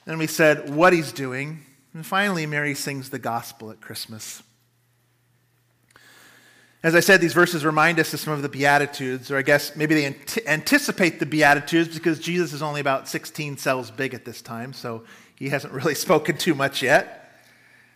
[0.07, 4.41] and we said what he's doing, and finally, Mary sings the gospel at Christmas.
[6.83, 9.75] As I said, these verses remind us of some of the Beatitudes, or I guess
[9.75, 10.15] maybe they
[10.47, 15.03] anticipate the Beatitudes because Jesus is only about 16 cells big at this time, so
[15.35, 17.17] he hasn't really spoken too much yet.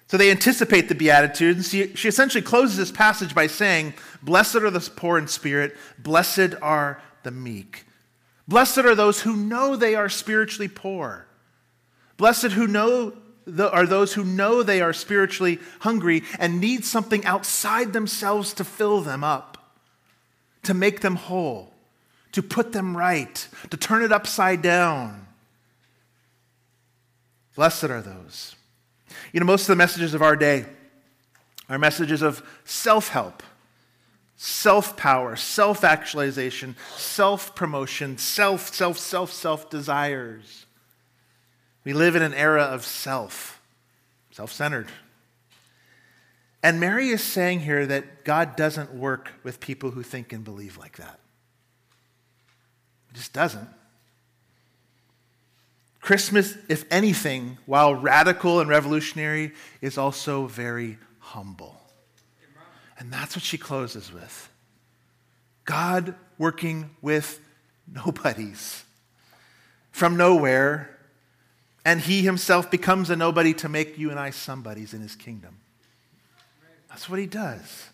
[0.07, 1.69] So they anticipate the Beatitudes.
[1.69, 6.53] She, she essentially closes this passage by saying, Blessed are the poor in spirit, blessed
[6.61, 7.85] are the meek.
[8.47, 11.25] Blessed are those who know they are spiritually poor.
[12.17, 13.13] Blessed who know
[13.47, 19.01] are those who know they are spiritually hungry and need something outside themselves to fill
[19.01, 19.75] them up,
[20.63, 21.73] to make them whole,
[22.31, 25.27] to put them right, to turn it upside down.
[27.55, 28.55] Blessed are those.
[29.31, 30.65] You know, most of the messages of our day
[31.69, 33.41] are messages of self help,
[34.35, 40.65] self power, self actualization, self promotion, self, self, self, self desires.
[41.85, 43.61] We live in an era of self,
[44.31, 44.87] self centered.
[46.61, 50.77] And Mary is saying here that God doesn't work with people who think and believe
[50.77, 51.19] like that.
[53.09, 53.69] He just doesn't.
[56.01, 61.79] Christmas, if anything, while radical and revolutionary, is also very humble.
[62.97, 64.49] And that's what she closes with
[65.65, 67.39] God working with
[67.91, 68.83] nobodies
[69.91, 70.94] from nowhere,
[71.85, 75.59] and he himself becomes a nobody to make you and I somebodies in his kingdom.
[76.89, 77.89] That's what he does.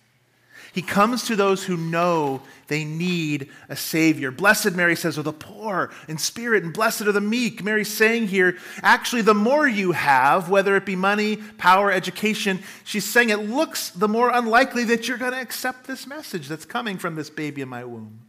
[0.73, 4.31] He comes to those who know they need a Savior.
[4.31, 7.61] Blessed, Mary says, are the poor in spirit, and blessed are the meek.
[7.61, 13.03] Mary's saying here, actually, the more you have, whether it be money, power, education, she's
[13.03, 16.97] saying it looks the more unlikely that you're going to accept this message that's coming
[16.97, 18.21] from this baby in my womb.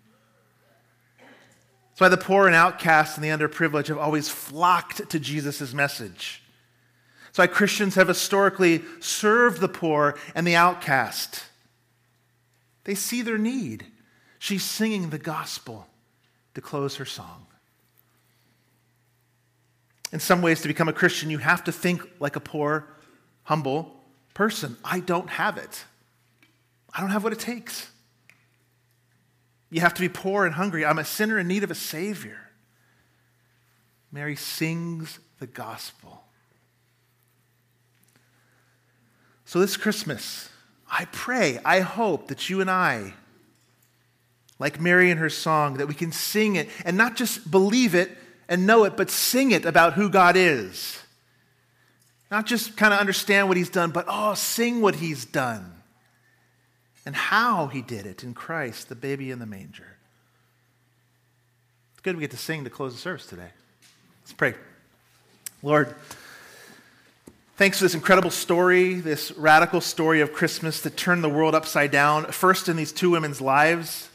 [1.93, 6.43] That's why the poor and outcasts and the underprivileged have always flocked to Jesus' message.
[7.27, 11.45] That's why Christians have historically served the poor and the outcast.
[12.85, 13.87] They see their need.
[14.39, 15.87] She's singing the gospel
[16.55, 17.47] to close her song.
[20.13, 22.87] In some ways, to become a Christian, you have to think like a poor,
[23.45, 23.97] humble
[24.35, 24.77] person.
[24.85, 25.85] I don't have it.
[26.95, 27.91] I don't have what it takes.
[29.73, 30.85] You have to be poor and hungry.
[30.85, 32.39] I'm a sinner in need of a Savior.
[34.13, 36.25] Mary sings the gospel.
[39.47, 40.51] So, this Christmas,
[40.91, 43.15] I pray, I hope that you and I,
[44.59, 48.11] like Mary in her song, that we can sing it and not just believe it
[48.51, 51.01] and know it, but sing it about who God is.
[52.31, 55.82] Not just kind of understand what he's done, but oh, sing what he's done
[57.05, 59.97] and how he did it in Christ, the baby in the manger.
[61.93, 63.51] It's good we get to sing to close the service today.
[64.23, 64.55] Let's pray.
[65.63, 65.95] Lord,
[67.63, 71.93] Thanks for this incredible story, this radical story of Christmas that turned the world upside
[71.93, 74.09] down, first in these two women's lives,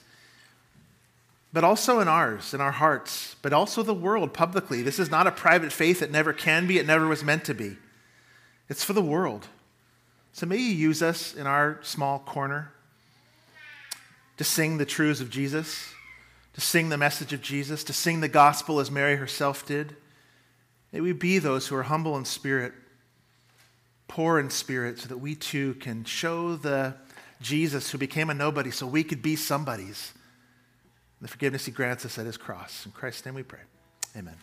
[1.53, 4.81] but also in ours, in our hearts, but also the world publicly.
[4.81, 6.01] This is not a private faith.
[6.01, 7.77] It never can be, it never was meant to be.
[8.69, 9.47] It's for the world.
[10.33, 12.73] So may you use us in our small corner
[14.37, 15.93] to sing the truths of Jesus,
[16.53, 19.95] to sing the message of Jesus, to sing the gospel as Mary herself did.
[20.91, 22.73] May we be those who are humble in spirit
[24.07, 26.95] poor in spirit so that we too can show the
[27.41, 30.13] Jesus who became a nobody so we could be somebodies.
[31.21, 32.85] The forgiveness he grants us at his cross.
[32.85, 33.61] In Christ's name we pray.
[34.15, 34.35] Amen.